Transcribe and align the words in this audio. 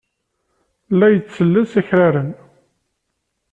La 0.97 1.07
yettelles 1.13 1.73
akraren. 1.81 2.29